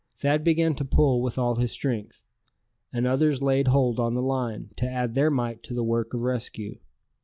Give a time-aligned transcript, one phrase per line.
[0.17, 2.23] Thad began to pull with all his strength,
[2.91, 6.21] and others laid hold on the line, to add their mite to the work of
[6.21, 6.79] rescue.